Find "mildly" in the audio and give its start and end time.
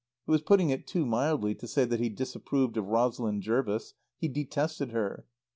1.05-1.53